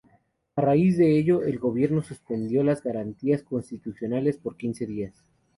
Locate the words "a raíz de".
0.55-1.15